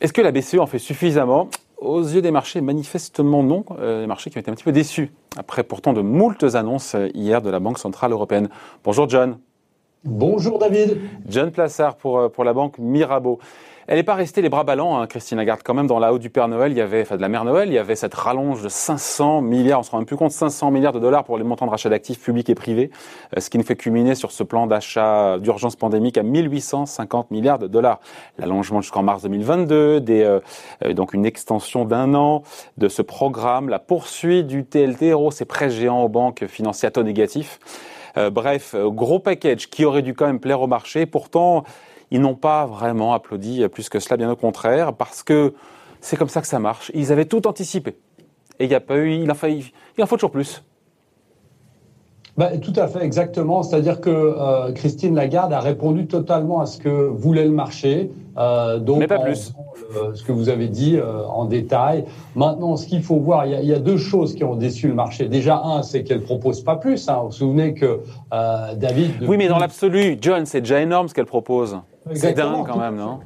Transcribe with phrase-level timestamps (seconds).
[0.00, 1.48] Est-ce que la BCE en fait suffisamment
[1.78, 3.64] aux yeux des marchés, manifestement non.
[3.78, 6.96] Euh, les marchés qui ont été un petit peu déçus, après pourtant de moultes annonces
[6.96, 8.48] euh, hier de la Banque Centrale Européenne.
[8.82, 9.38] Bonjour John.
[10.04, 10.98] Bonjour David.
[11.28, 13.38] John Plassard pour, euh, pour la banque Mirabeau.
[13.88, 15.62] Elle n'est pas restée les bras ballants, hein, Christine Lagarde.
[15.64, 17.44] Quand même, dans la haut du Père Noël, il y avait, enfin de la Mère
[17.44, 20.30] Noël, il y avait cette rallonge de 500 milliards, on se rend même plus compte,
[20.30, 22.90] 500 milliards de dollars pour les montants de rachat d'actifs publics et privés,
[23.36, 27.58] euh, ce qui nous fait culminer sur ce plan d'achat d'urgence pandémique à 1850 milliards
[27.58, 27.98] de dollars.
[28.38, 30.38] L'allongement jusqu'en mars 2022, des, euh,
[30.84, 32.44] euh, donc une extension d'un an
[32.78, 37.02] de ce programme, la poursuite du TLTRO, ces prêts géants aux banques financiers à taux
[37.02, 37.58] négatif.
[38.30, 41.06] bref, gros package qui aurait dû quand même plaire au marché.
[41.06, 41.64] Pourtant,
[42.12, 45.54] ils n'ont pas vraiment applaudi plus que cela, bien au contraire, parce que
[46.00, 46.90] c'est comme ça que ça marche.
[46.94, 47.96] Ils avaient tout anticipé.
[48.58, 49.64] Et il n'y a pas eu, il en, faut, il
[50.02, 50.62] en faut toujours plus.
[52.36, 53.62] Bah, tout à fait, exactement.
[53.62, 58.10] C'est-à-dire que euh, Christine Lagarde a répondu totalement à ce que voulait le marché.
[58.38, 59.52] Euh, donc, Mais pas plus.
[59.94, 62.04] Euh, ce que vous avez dit en détail.
[62.34, 64.56] Maintenant, ce qu'il faut voir, il y, a, il y, a, deux choses qui ont
[64.56, 65.28] déçu le marché.
[65.28, 67.08] Déjà, un, c'est qu'elle propose pas plus.
[67.08, 67.18] Hein.
[67.20, 68.00] Vous vous souvenez que
[68.76, 69.10] David.
[69.28, 71.76] Oui, mais dans l'absolu, John, c'est déjà énorme ce qu'elle propose.
[72.14, 73.20] C'est dingue quand même, non?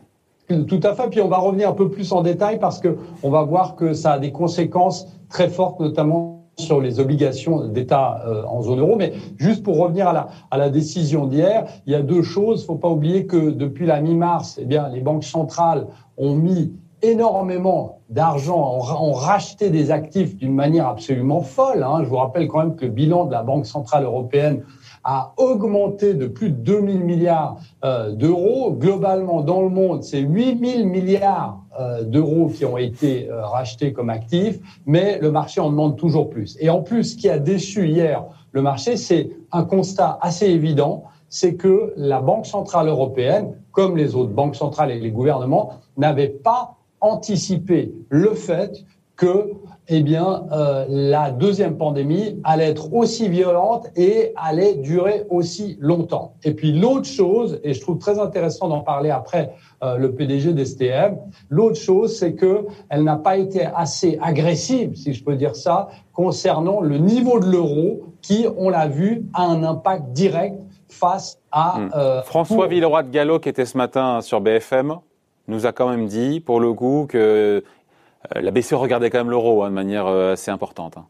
[0.67, 1.09] Tout à fait.
[1.11, 3.95] Puis on va revenir un peu plus en détail parce que on va voir que
[3.95, 8.97] ça a des conséquences très fortes, notamment sur les obligations d'État euh, en zone euro.
[8.97, 12.61] Mais juste pour revenir à la, à la décision d'hier, il y a deux choses.
[12.61, 16.35] Il ne faut pas oublier que depuis la mi-mars, eh bien, les banques centrales ont
[16.35, 21.83] mis énormément d'argent, ont, racheté des actifs d'une manière absolument folle.
[21.83, 22.01] Hein.
[22.03, 24.63] Je vous rappelle quand même que le bilan de la Banque centrale européenne
[25.09, 28.73] a augmenté de plus de 2000 milliards euh, d'euros.
[28.73, 34.11] Globalement, dans le monde, c'est 8000 milliards euh, d'euros qui ont été euh, rachetés comme
[34.11, 36.59] actifs, mais le marché en demande toujours plus.
[36.61, 41.05] Et en plus, ce qui a déçu hier le marché, c'est un constat assez évident,
[41.29, 46.29] c'est que la Banque centrale européenne, comme les autres banques centrales et les gouvernements, n'avaient
[46.29, 49.53] pas anticipé le fait que
[49.89, 56.35] eh bien, euh, la deuxième pandémie allait être aussi violente et allait durer aussi longtemps.
[56.42, 59.52] Et puis l'autre chose, et je trouve très intéressant d'en parler après
[59.85, 61.19] euh, le PDG d'STM,
[61.51, 65.89] l'autre chose, c'est que elle n'a pas été assez agressive, si je peux dire ça,
[66.13, 70.57] concernant le niveau de l'euro, qui, on l'a vu, a un impact direct
[70.89, 71.91] face à hmm.
[71.95, 74.97] euh, François Villeroy de Gallo, qui était ce matin sur BFM,
[75.47, 77.63] nous a quand même dit, pour le coup, que
[78.35, 80.97] la BCE regardait quand même l'euro hein, de manière euh, assez importante.
[80.97, 81.05] Hein.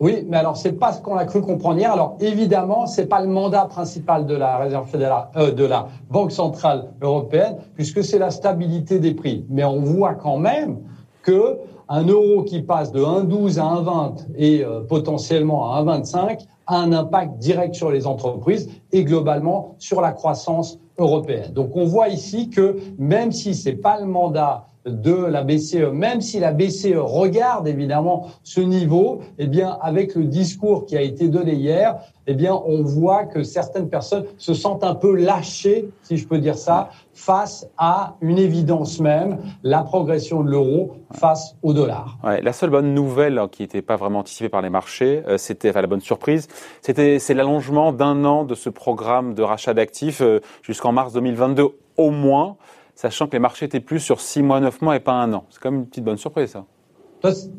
[0.00, 1.92] Oui, mais alors c'est pas ce qu'on a cru comprendre hier.
[1.92, 8.18] Alors évidemment, c'est pas le mandat principal euh, de la Banque centrale européenne, puisque c'est
[8.18, 9.44] la stabilité des prix.
[9.50, 10.78] Mais on voit quand même
[11.22, 11.58] que
[11.88, 17.38] un euro qui passe de 1,12 à 1,20 et potentiellement à 1,25 a un impact
[17.38, 21.52] direct sur les entreprises et globalement sur la croissance européenne.
[21.52, 26.20] Donc on voit ici que même si c'est pas le mandat de la BCE, même
[26.20, 31.28] si la BCE regarde évidemment ce niveau, eh bien, avec le discours qui a été
[31.28, 36.16] donné hier, eh bien, on voit que certaines personnes se sentent un peu lâchées, si
[36.16, 41.74] je peux dire ça, face à une évidence même, la progression de l'euro face au
[41.74, 42.18] dollar.
[42.22, 45.70] La seule bonne nouvelle hein, qui n'était pas vraiment anticipée par les marchés, euh, c'était,
[45.70, 46.48] enfin, la bonne surprise,
[46.80, 51.68] c'était, c'est l'allongement d'un an de ce programme de rachat d'actifs euh, jusqu'en mars 2022
[51.96, 52.56] au moins
[53.00, 55.44] sachant que les marchés étaient plus sur 6 mois, 9 mois et pas un an.
[55.48, 56.66] C'est quand même une petite bonne surprise, ça.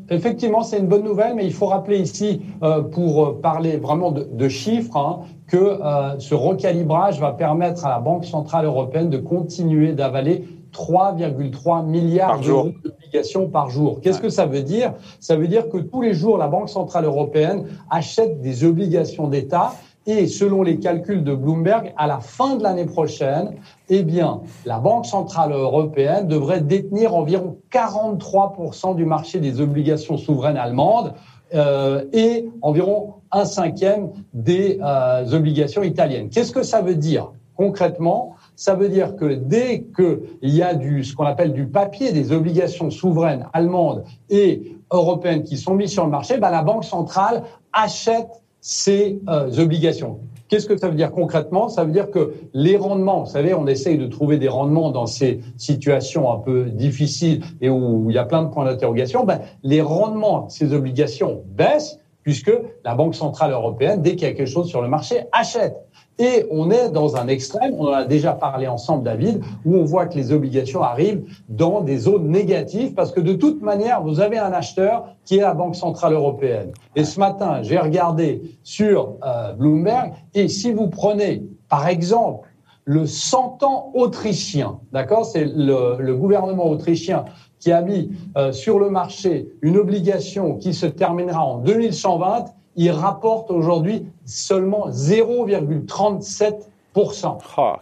[0.08, 4.12] Effectivement, c'est une bonne nouvelle, mais il faut rappeler ici, euh, pour euh, parler vraiment
[4.12, 9.18] de, chiffres, hein, que euh, ce recalibrage va permettre à la Banque centrale européenne de
[9.18, 14.00] continuer d'avaler 3,3 milliards d'euros d'obligations par jour.
[14.00, 14.94] Qu'est-ce que ça veut dire?
[15.20, 19.72] Ça veut dire que tous les jours, la Banque centrale européenne achète des obligations d'État
[20.06, 23.54] et selon les calculs de Bloomberg, à la fin de l'année prochaine,
[23.88, 30.56] eh bien, la Banque centrale européenne devrait détenir environ 43% du marché des obligations souveraines
[30.56, 31.14] allemandes
[31.54, 36.30] euh, et environ un cinquième des euh, obligations italiennes.
[36.30, 38.34] Qu'est-ce que ça veut dire concrètement?
[38.56, 42.32] Ça veut dire que dès qu'il y a du, ce qu'on appelle du papier, des
[42.32, 47.42] obligations souveraines allemandes et européennes qui sont mises sur le marché, ben la Banque centrale
[47.72, 50.20] achète ces euh, obligations.
[50.48, 51.68] Qu'est-ce que ça veut dire concrètement?
[51.68, 55.06] Ça veut dire que les rendements, vous savez, on essaye de trouver des rendements dans
[55.06, 59.24] ces situations un peu difficiles et où il y a plein de points d'interrogation.
[59.24, 62.52] Ben, les rendements de ces obligations baissent puisque
[62.84, 65.74] la Banque centrale européenne, dès qu'il y a quelque chose sur le marché, achète.
[66.18, 69.84] Et on est dans un extrême, on en a déjà parlé ensemble, David, où on
[69.84, 74.20] voit que les obligations arrivent dans des zones négatives parce que de toute manière, vous
[74.20, 76.72] avez un acheteur qui est la Banque Centrale Européenne.
[76.96, 82.48] Et ce matin, j'ai regardé sur euh, Bloomberg et si vous prenez, par exemple,
[82.84, 87.24] le 100 ans autrichien, d'accord C'est le, gouvernement autrichien
[87.58, 92.46] qui a mis euh, sur le marché une obligation qui se terminera en 2120
[92.76, 96.68] il rapporte aujourd'hui seulement 0,37%.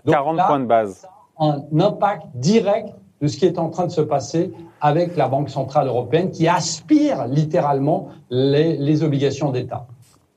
[0.07, 1.07] 40 points de base.
[1.39, 2.91] Un impact direct
[3.21, 6.49] de ce qui est en train de se passer avec la Banque Centrale Européenne qui
[6.49, 9.87] aspire littéralement les, obligations d'État.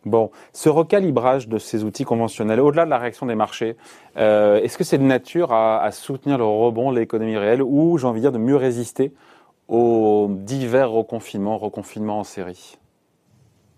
[0.06, 3.78] Bon, ce recalibrage de ces outils conventionnels, au-delà de la réaction des marchés,
[4.18, 7.98] euh, est-ce que c'est de nature à, à, soutenir le rebond de l'économie réelle ou,
[7.98, 9.14] j'ai envie de dire, de mieux résister
[9.70, 12.78] aux divers reconfinements, reconfinements en série?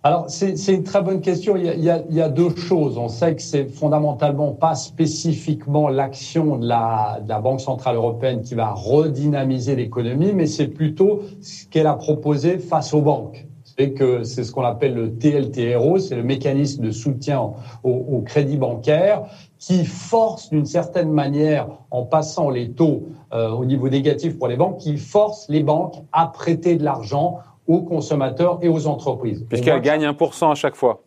[0.05, 1.55] Alors, c'est une très bonne question.
[1.55, 2.95] Il y, a, il y, a, deux choses.
[2.99, 8.43] On sait que c'est fondamentalement pas spécifiquement l'action de la, de la, Banque centrale européenne
[8.43, 13.47] qui va redynamiser l'économie, mais c'est plutôt ce qu'elle a proposé face aux banques.
[13.63, 17.53] C'est que c'est ce qu'on appelle le TLTRO, c'est le mécanisme de soutien
[17.83, 19.23] au, au crédit bancaire
[19.57, 24.55] qui force d'une certaine manière, en passant les taux euh, au niveau négatif pour les
[24.55, 29.45] banques, qui force les banques à prêter de l'argent aux consommateurs et aux entreprises.
[29.49, 31.01] Puisqu'elles gagnent 1% à chaque fois.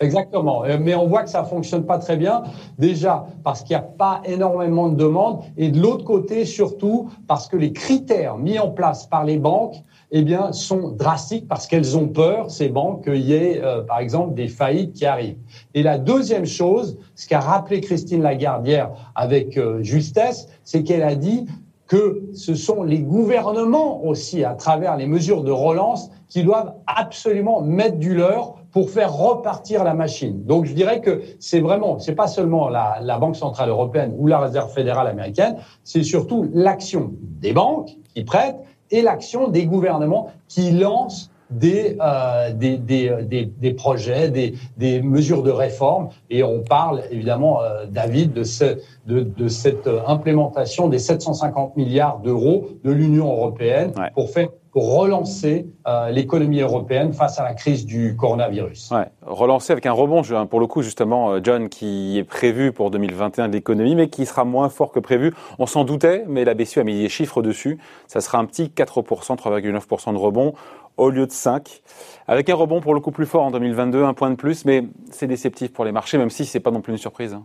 [0.00, 0.64] Exactement.
[0.64, 2.42] Euh, mais on voit que ça fonctionne pas très bien.
[2.78, 7.46] Déjà parce qu'il n'y a pas énormément de demandes et de l'autre côté surtout parce
[7.46, 9.76] que les critères mis en place par les banques
[10.16, 13.98] eh bien, sont drastiques parce qu'elles ont peur, ces banques, qu'il y ait, euh, par
[13.98, 15.38] exemple, des faillites qui arrivent.
[15.74, 21.02] Et la deuxième chose, ce qu'a rappelé Christine Lagarde hier avec euh, justesse, c'est qu'elle
[21.02, 21.46] a dit
[21.94, 27.60] que ce sont les gouvernements aussi, à travers les mesures de relance, qui doivent absolument
[27.60, 30.42] mettre du leur pour faire repartir la machine.
[30.44, 34.26] Donc je dirais que c'est vraiment, c'est pas seulement la, la, Banque centrale européenne ou
[34.26, 35.54] la Réserve fédérale américaine,
[35.84, 38.58] c'est surtout l'action des banques qui prêtent
[38.90, 45.02] et l'action des gouvernements qui lancent des, euh, des, des, des, des, projets, des, des
[45.02, 46.08] mesures de réforme.
[46.30, 52.18] Et on parle évidemment, euh, David, de, ce, de, de, cette implémentation des 750 milliards
[52.18, 57.86] d'euros de l'Union européenne pour faire pour relancer euh, l'économie européenne face à la crise
[57.86, 58.90] du coronavirus.
[58.90, 62.90] Ouais, relancer avec un rebond, pour le coup justement, euh, John, qui est prévu pour
[62.90, 65.32] 2021 de l'économie, mais qui sera moins fort que prévu.
[65.60, 67.78] On s'en doutait, mais la BCE a mis des chiffres dessus.
[68.08, 70.54] Ça sera un petit 4%, 3,9% de rebond
[70.96, 71.82] au lieu de 5,
[72.28, 74.84] avec un rebond pour le coup plus fort en 2022, un point de plus, mais
[75.10, 77.36] c'est déceptif pour les marchés, même si c'est pas non plus une surprise.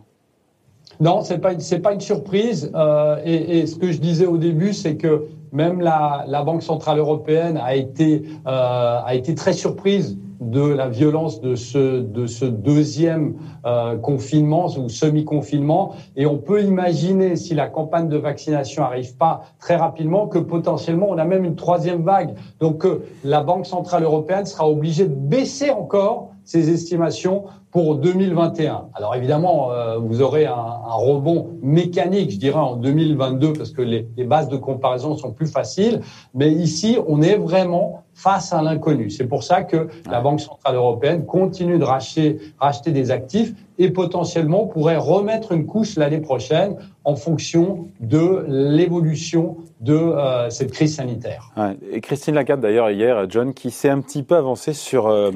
[1.00, 2.70] Non, c'est pas c'est pas une surprise.
[2.74, 6.98] Euh, et, ce que je disais au début, c'est que même la, la, Banque centrale
[6.98, 12.46] européenne a été euh, a été très surprise de la violence de ce de ce
[12.46, 13.34] deuxième
[13.66, 15.94] euh, confinement ou semi-confinement.
[16.16, 21.08] Et on peut imaginer si la campagne de vaccination arrive pas très rapidement que potentiellement
[21.10, 22.34] on a même une troisième vague.
[22.58, 28.88] Donc euh, la Banque centrale européenne sera obligée de baisser encore ses estimations pour 2021.
[28.94, 33.82] Alors évidemment, euh, vous aurez un, un, rebond mécanique, je dirais, en 2022, parce que
[33.82, 36.00] les, les, bases de comparaison sont plus faciles.
[36.34, 39.10] Mais ici, on est vraiment face à l'inconnu.
[39.10, 43.90] C'est pour ça que la Banque centrale européenne continue de racheter, racheter des actifs et
[43.90, 46.74] potentiellement pourrait remettre une couche l'année prochaine
[47.04, 51.52] en fonction de l'évolution de euh, cette crise sanitaire.
[51.56, 51.76] Ouais.
[51.92, 55.06] Et Christine Lagarde, d'ailleurs, hier, John, qui s'est un petit peu avancé sur...
[55.06, 55.30] Euh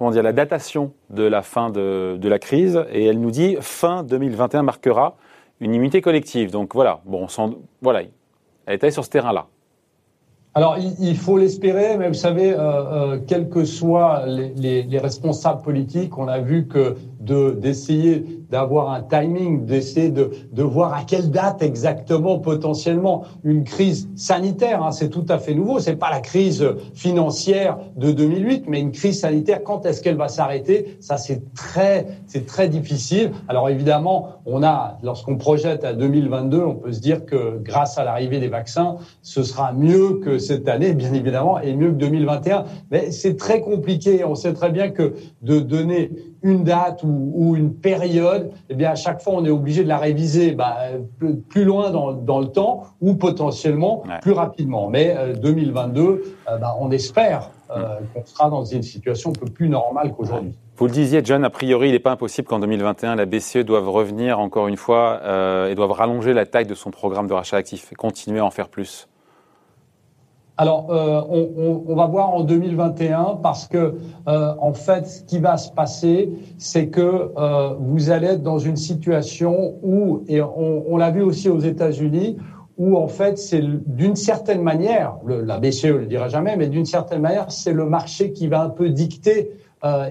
[0.00, 4.02] comment dire, la datation de la fin de, la crise, et elle nous dit fin
[4.02, 5.16] 2021 marquera
[5.60, 6.50] une immunité collective.
[6.50, 7.26] Donc voilà, bon,
[7.82, 8.00] voilà,
[8.64, 9.46] elle est allée sur ce terrain-là.
[10.54, 16.16] Alors, il, faut l'espérer, mais vous savez, euh, euh, quels que soient les, responsables politiques,
[16.16, 21.62] on a vu que d'essayer d'avoir un timing, d'essayer de, de voir à quelle date
[21.62, 25.78] exactement potentiellement une crise sanitaire, hein, c'est tout à fait nouveau.
[25.78, 29.62] C'est pas la crise financière de 2008, mais une crise sanitaire.
[29.62, 30.96] Quand est-ce qu'elle va s'arrêter?
[31.00, 33.32] Ça, c'est très, c'est très difficile.
[33.48, 38.04] Alors évidemment, on a, lorsqu'on projette à 2022, on peut se dire que grâce à
[38.04, 42.64] l'arrivée des vaccins, ce sera mieux que cette année, bien évidemment, et mieux que 2021.
[42.90, 44.24] Mais c'est très compliqué.
[44.24, 46.10] On sait très bien que de donner
[46.42, 49.88] une date ou, ou, une période, eh bien à chaque fois on est obligé de
[49.88, 50.76] la réviser bah,
[51.48, 54.88] plus, loin dans, dans, le temps ou potentiellement plus rapidement.
[54.88, 59.46] Mais 2022, euh, euh, bah, on espère euh, qu'on sera dans une situation un peu
[59.46, 60.54] plus normale qu'aujourd'hui.
[60.76, 63.88] Vous le disiez, John, a priori, il n'est pas impossible qu'en 2021, la BCE doive
[63.88, 65.20] revenir encore une fois
[65.68, 68.50] et doive rallonger la taille de son programme de rachat actif et continuer à en
[68.50, 69.06] faire plus.
[70.60, 71.22] Alors, euh,
[71.88, 73.94] on, va voir en 2021 parce que,
[74.28, 78.58] euh, en fait, ce qui va se passer, c'est que euh, vous allez être dans
[78.58, 82.36] une situation où, et on, l'a vu aussi aux États-Unis,
[82.76, 87.22] où en fait, c'est d'une certaine manière, la BCE le dira jamais, mais d'une certaine
[87.22, 89.52] manière, c'est le marché qui va un peu dicter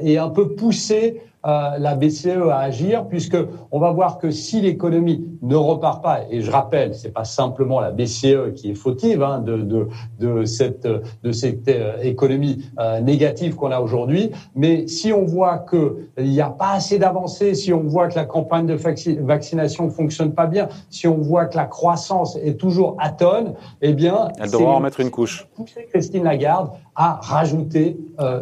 [0.02, 3.38] et un peu pousser euh, la BCE à agir, puisque
[3.72, 7.80] on va voir que si l'économie ne repart pas, et je rappelle, c'est pas simplement
[7.80, 9.88] la BCE qui est fautive hein, de, de,
[10.20, 15.60] de, cette, de cette euh, économie euh, négative qu'on a aujourd'hui, mais si on voit
[15.60, 18.74] qu'il n'y a pas assez d'avancées, si on voit que la campagne de
[19.22, 23.94] vaccination ne fonctionne pas bien, si on voit que la croissance est toujours atone, eh
[23.94, 25.48] bien, elle devra en mettre une couche.
[25.56, 27.98] Pousser Christine Lagarde à rajouter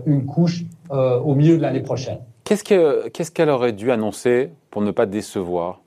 [0.08, 2.18] une couche au milieu de l'année prochaine.
[2.48, 5.82] Qu'est-ce qu'elle aurait dû annoncer pour ne pas décevoir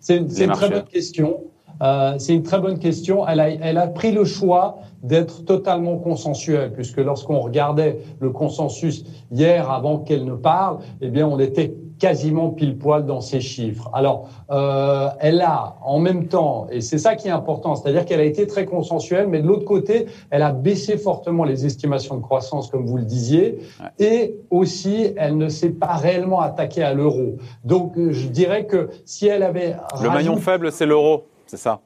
[0.00, 1.44] C'est une, très bonne question.
[1.80, 3.26] Euh, c'est une très bonne question.
[3.26, 9.04] Elle a, elle a pris le choix d'être totalement consensuelle, puisque lorsqu'on regardait le consensus
[9.30, 13.88] hier avant qu'elle ne parle, eh bien, on était quasiment pile poil dans ses chiffres.
[13.92, 18.18] Alors, euh, elle a en même temps, et c'est ça qui est important, c'est-à-dire qu'elle
[18.18, 22.20] a été très consensuelle, mais de l'autre côté, elle a baissé fortement les estimations de
[22.22, 23.60] croissance, comme vous le disiez,
[24.00, 27.36] et aussi, elle ne s'est pas réellement attaquée à l'euro.
[27.64, 29.76] Donc, je dirais que si elle avait...
[30.02, 31.80] Le maillon faible, c'est l'euro, c'est ça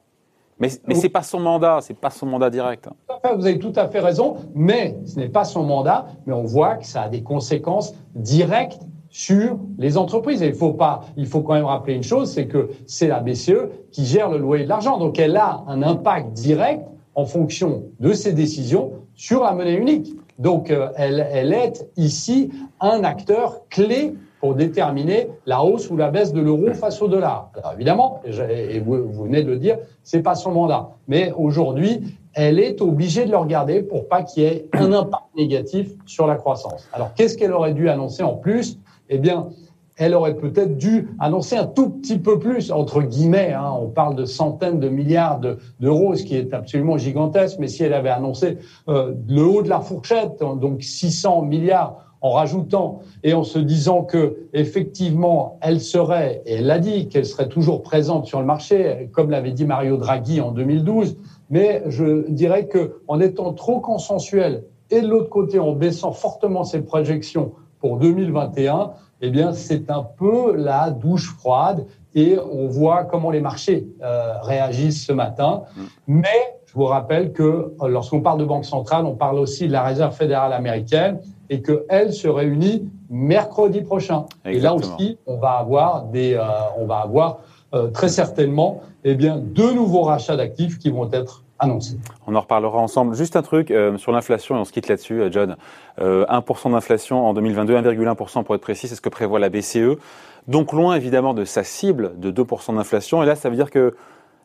[0.59, 2.89] mais, mais c'est pas son mandat, c'est pas son mandat direct.
[3.35, 6.77] Vous avez tout à fait raison, mais ce n'est pas son mandat, mais on voit
[6.77, 10.41] que ça a des conséquences directes sur les entreprises.
[10.41, 13.19] Et il faut pas, il faut quand même rappeler une chose, c'est que c'est la
[13.19, 14.97] BCE qui gère le loyer de l'argent.
[14.97, 16.83] Donc elle a un impact direct
[17.13, 20.15] en fonction de ses décisions sur la monnaie unique.
[20.39, 26.09] Donc euh, elle, elle est ici un acteur clé pour déterminer la hausse ou la
[26.09, 27.51] baisse de l'euro face au dollar.
[27.55, 30.89] Alors évidemment, et vous, vous venez de le dire, c'est pas son mandat.
[31.07, 35.23] Mais aujourd'hui, elle est obligée de le regarder pour pas qu'il y ait un impact
[35.35, 36.87] négatif sur la croissance.
[36.93, 38.79] Alors qu'est-ce qu'elle aurait dû annoncer en plus?
[39.09, 39.47] Eh bien,
[39.97, 44.15] elle aurait peut-être dû annoncer un tout petit peu plus, entre guillemets, hein, on parle
[44.15, 45.41] de centaines de milliards
[45.79, 49.69] d'euros, ce qui est absolument gigantesque, mais si elle avait annoncé euh, le haut de
[49.69, 56.41] la fourchette, donc 600 milliards, en rajoutant et en se disant que effectivement elle serait,
[56.45, 59.97] et elle l'a dit, qu'elle serait toujours présente sur le marché, comme l'avait dit Mario
[59.97, 61.17] Draghi en 2012,
[61.49, 66.63] mais je dirais que en étant trop consensuel et de l'autre côté en baissant fortement
[66.63, 73.03] ses projections pour 2021, eh bien, c'est un peu la douche froide et on voit
[73.03, 75.63] comment les marchés euh, réagissent ce matin.
[75.75, 75.81] Mm.
[76.07, 79.71] Mais je vous rappelle que euh, lorsqu'on parle de banque centrale, on parle aussi de
[79.71, 84.25] la Réserve fédérale américaine et qu'elle se réunit mercredi prochain.
[84.45, 86.43] Et là aussi, on va avoir des, euh,
[86.77, 87.39] on va avoir
[87.93, 91.43] très certainement, eh bien, deux nouveaux rachats d'actifs qui vont être
[92.27, 93.15] on en reparlera ensemble.
[93.15, 95.55] Juste un truc euh, sur l'inflation, et on se quitte là-dessus, euh, John.
[95.99, 99.97] 1% euh, d'inflation en 2022, 1,1% pour être précis, c'est ce que prévoit la BCE.
[100.47, 103.23] Donc loin évidemment de sa cible de 2% d'inflation.
[103.23, 103.95] Et là, ça veut dire que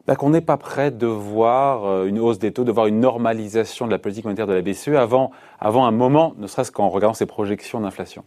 [0.06, 3.86] bah, qu'on n'est pas prêt de voir une hausse des taux, de voir une normalisation
[3.86, 5.30] de la politique monétaire de la BCE avant,
[5.60, 8.24] avant un moment, ne serait-ce qu'en regardant ses projections d'inflation.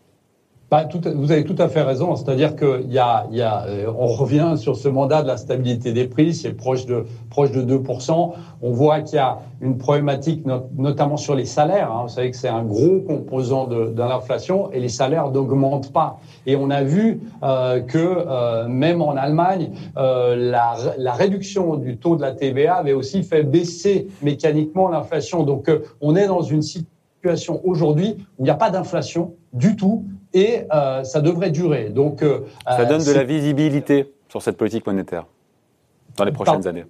[0.72, 2.16] Bah, vous avez tout à fait raison.
[2.16, 5.94] C'est-à-dire qu'il y a, y a, euh, on revient sur ce mandat de la stabilité
[5.94, 8.34] des prix, c'est proche de proche de 2%.
[8.62, 10.44] On voit qu'il y a une problématique,
[10.76, 11.92] notamment sur les salaires.
[11.92, 12.04] Hein.
[12.04, 16.20] Vous savez que c'est un gros composant de, de l'inflation et les salaires n'augmentent pas.
[16.48, 21.98] Et on a vu euh, que euh, même en Allemagne, euh, la, la, réduction du
[21.98, 25.44] taux de la TVA avait aussi fait baisser mécaniquement l'inflation.
[25.44, 29.76] Donc, euh, on est dans une situation aujourd'hui où il n'y a pas d'inflation du
[29.76, 31.90] tout et euh, ça devrait durer.
[31.90, 35.26] Donc, euh, ça donne de la visibilité sur cette politique monétaire
[36.18, 36.86] dans les prochaines années.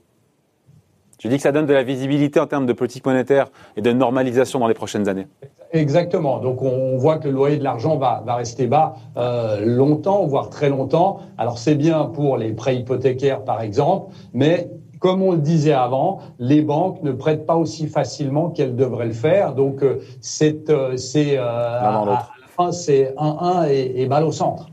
[1.22, 3.48] Je dis que ça donne de la visibilité en termes de politique monétaire
[3.78, 5.28] et de normalisation dans les prochaines années.
[5.72, 6.40] Exactement.
[6.40, 10.50] Donc on voit que le loyer de l'argent va, va, rester bas euh, longtemps, voire
[10.50, 11.20] très longtemps.
[11.38, 16.20] Alors c'est bien pour les prêts hypothécaires par exemple, mais comme on le disait avant,
[16.40, 19.54] les banques ne prêtent pas aussi facilement qu'elles devraient le faire.
[19.54, 19.84] Donc
[20.20, 20.70] c'est
[22.58, 24.70] c'est c'est 1-1 et, et, balle au centre.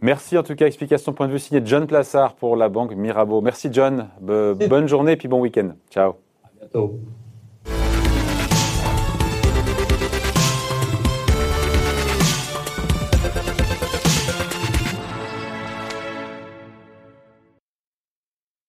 [0.00, 0.66] Merci en tout cas.
[0.66, 3.40] Explication point de vue signé John Plassard pour la banque Mirabeau.
[3.40, 4.08] Merci John.
[4.20, 5.70] bonne journée et puis bon week-end.
[5.90, 6.14] Ciao.
[6.44, 6.98] À bientôt.